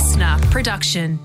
[0.00, 1.18] listener production.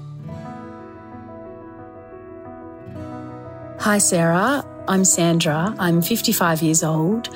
[3.79, 4.65] Hi, Sarah.
[4.89, 5.73] I'm Sandra.
[5.79, 7.29] I'm 55 years old.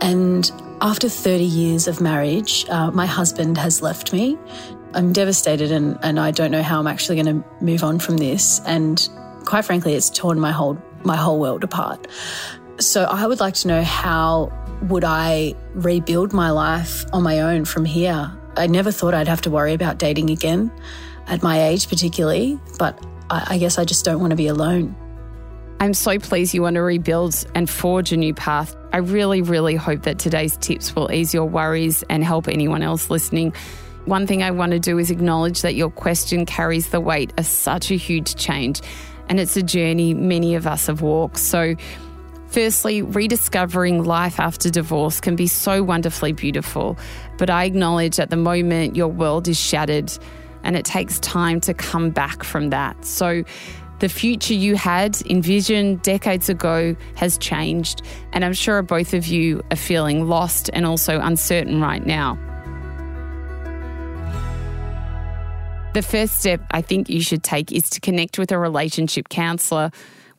[0.00, 4.38] And after 30 years of marriage, uh, my husband has left me.
[4.94, 8.16] I'm devastated and, and I don't know how I'm actually going to move on from
[8.16, 8.62] this.
[8.64, 9.06] And
[9.44, 12.06] quite frankly, it's torn my whole, my whole world apart.
[12.78, 14.50] So I would like to know how
[14.88, 18.34] would I rebuild my life on my own from here?
[18.60, 20.70] I never thought I'd have to worry about dating again
[21.26, 24.94] at my age, particularly, but I, I guess I just don't want to be alone.
[25.80, 28.76] I'm so pleased you want to rebuild and forge a new path.
[28.92, 33.08] I really, really hope that today's tips will ease your worries and help anyone else
[33.08, 33.54] listening.
[34.04, 37.46] One thing I want to do is acknowledge that your question carries the weight of
[37.46, 38.82] such a huge change,
[39.30, 41.38] and it's a journey many of us have walked.
[41.38, 41.76] So,
[42.50, 46.98] Firstly, rediscovering life after divorce can be so wonderfully beautiful,
[47.38, 50.12] but I acknowledge at the moment your world is shattered
[50.64, 53.04] and it takes time to come back from that.
[53.04, 53.44] So,
[54.00, 58.02] the future you had envisioned decades ago has changed,
[58.32, 62.38] and I'm sure both of you are feeling lost and also uncertain right now.
[65.92, 69.90] The first step I think you should take is to connect with a relationship counsellor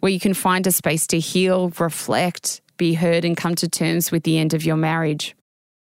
[0.02, 4.11] where you can find a space to heal, reflect, be heard, and come to terms
[4.11, 5.35] with the end of your marriage.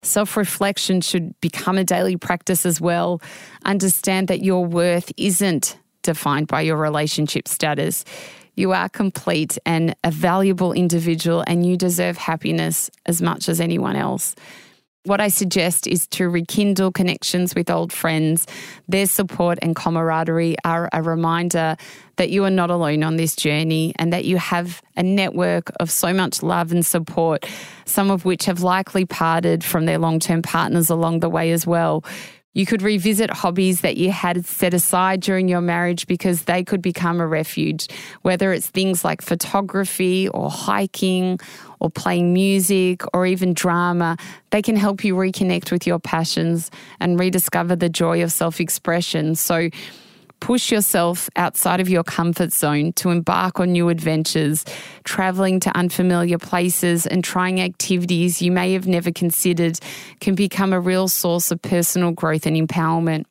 [0.03, 3.21] Self reflection should become a daily practice as well.
[3.65, 8.05] Understand that your worth isn't defined by your relationship status.
[8.57, 13.97] You are complete and a valuable individual, and you deserve happiness as much as anyone
[13.97, 14.35] else.
[15.05, 18.47] What I suggest is to rekindle connections with old friends.
[18.87, 21.79] Their support and camaraderie are a reminder
[22.17, 25.91] that you are not alone on this journey and that you have a network of
[25.91, 27.47] so much love and support,
[27.87, 31.67] some of which have likely parted from their long term partners along the way as
[31.67, 32.05] well.
[32.53, 36.83] You could revisit hobbies that you had set aside during your marriage because they could
[36.83, 37.87] become a refuge,
[38.23, 41.39] whether it's things like photography or hiking
[41.79, 44.17] or playing music or even drama.
[44.51, 49.37] They can help you reconnect with your passions and rediscover the joy of self expression.
[49.37, 49.71] So,
[50.41, 54.65] push yourself outside of your comfort zone to embark on new adventures,
[55.05, 59.79] traveling to unfamiliar places and trying activities you may have never considered
[60.21, 63.25] can become a real source of personal growth and empowerment.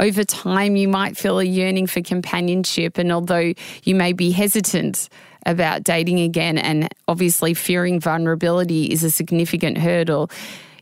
[0.00, 3.52] Over time, you might feel a yearning for companionship, and although
[3.82, 5.08] you may be hesitant
[5.44, 10.30] about dating again, and obviously fearing vulnerability is a significant hurdle,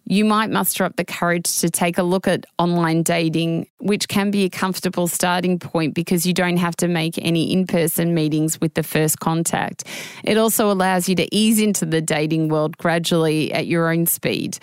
[0.07, 4.31] you might muster up the courage to take a look at online dating, which can
[4.31, 8.61] be a comfortable starting point because you don't have to make any in person meetings
[8.61, 9.85] with the first contact.
[10.23, 14.59] It also allows you to ease into the dating world gradually at your own speed.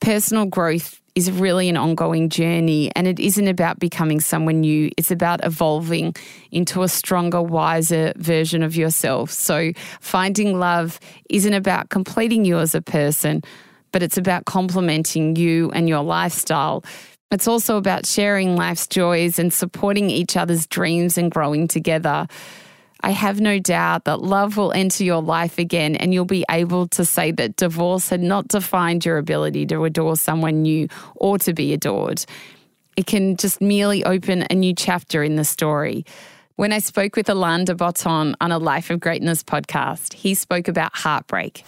[0.00, 4.90] Personal growth is really an ongoing journey and it isn't about becoming someone new.
[4.98, 6.14] It's about evolving
[6.52, 9.30] into a stronger, wiser version of yourself.
[9.30, 11.00] So finding love
[11.30, 13.42] isn't about completing you as a person,
[13.96, 16.84] but it's about complementing you and your lifestyle.
[17.30, 22.26] It's also about sharing life's joys and supporting each other's dreams and growing together.
[23.00, 26.88] I have no doubt that love will enter your life again, and you'll be able
[26.88, 31.54] to say that divorce had not defined your ability to adore someone new or to
[31.54, 32.22] be adored.
[32.98, 36.04] It can just merely open a new chapter in the story.
[36.56, 40.68] When I spoke with Alain de Botton on a Life of Greatness podcast, he spoke
[40.68, 41.64] about heartbreak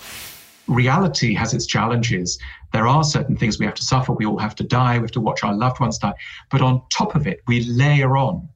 [0.69, 2.39] reality has its challenges.
[2.73, 4.13] There are certain things we have to suffer.
[4.13, 4.99] We all have to die.
[4.99, 6.15] We have to watch our loved ones die.
[6.51, 8.49] But on top of it, we layer on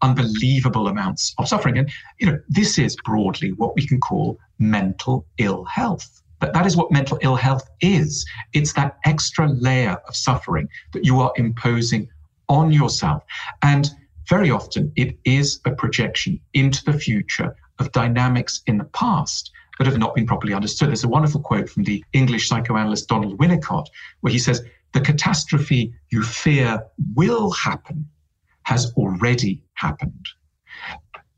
[0.00, 1.78] unbelievable amounts of suffering.
[1.78, 6.22] And, you know, this is broadly what we can call mental ill health.
[6.40, 8.24] But that is what mental ill health is.
[8.52, 12.08] It's that extra layer of suffering that you are imposing
[12.48, 13.24] on yourself.
[13.62, 13.90] And
[14.28, 19.86] very often it is a projection into the future of dynamics in the past that
[19.86, 20.88] have not been properly understood.
[20.88, 23.86] There's a wonderful quote from the English psychoanalyst Donald Winnicott,
[24.20, 24.62] where he says,
[24.92, 28.08] The catastrophe you fear will happen
[28.64, 30.28] has already happened.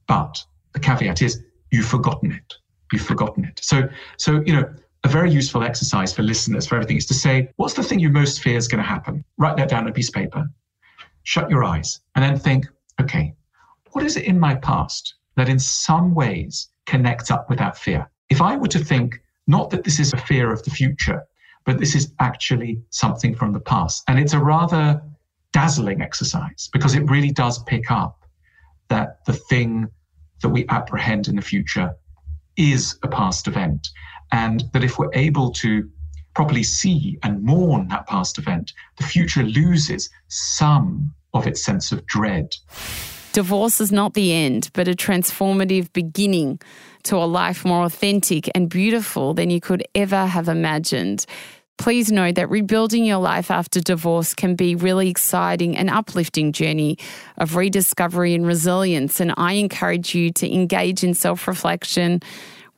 [0.09, 0.43] But
[0.73, 2.55] the caveat is, you've forgotten it.
[2.93, 3.61] You've forgotten it.
[3.63, 4.69] So, so you know,
[5.05, 8.11] a very useful exercise for listeners for everything is to say, what's the thing you
[8.11, 9.25] most fear is going to happen?
[9.39, 10.45] Write that down on a piece of paper.
[11.23, 12.67] Shut your eyes and then think,
[13.01, 13.35] okay,
[13.93, 18.11] what is it in my past that in some ways connects up with that fear?
[18.31, 21.25] If I were to think, not that this is a fear of the future,
[21.67, 25.03] but this is actually something from the past, and it's a rather
[25.53, 28.25] dazzling exercise because it really does pick up
[28.89, 29.89] that the thing
[30.43, 31.93] that we apprehend in the future
[32.57, 33.89] is a past event.
[34.33, 35.89] And that if we're able to
[36.35, 42.07] properly see and mourn that past event, the future loses some of its sense of
[42.07, 42.55] dread.
[43.33, 46.61] Divorce is not the end, but a transformative beginning
[47.05, 51.27] to a life more authentic and beautiful than you could ever have imagined.
[51.79, 56.99] Please know that rebuilding your life after divorce can be really exciting and uplifting journey
[57.39, 62.21] of rediscovery and resilience and I encourage you to engage in self-reflection,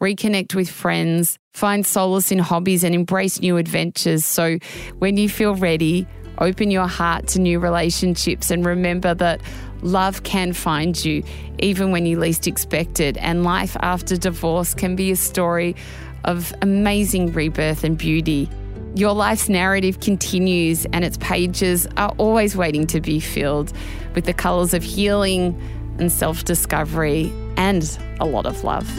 [0.01, 4.25] reconnect with friends, find solace in hobbies and embrace new adventures.
[4.25, 4.59] So
[4.99, 6.07] when you feel ready,
[6.39, 9.41] open your heart to new relationships and remember that
[9.83, 11.23] love can find you
[11.59, 13.17] even when you least expect it.
[13.19, 15.77] And life after divorce can be a story
[16.25, 18.49] of amazing rebirth and beauty.
[18.95, 23.73] Your life's narrative continues, and its pages are always waiting to be filled
[24.15, 25.59] with the colours of healing
[25.99, 28.91] and self discovery and a lot of love.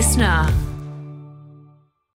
[0.00, 0.69] Listener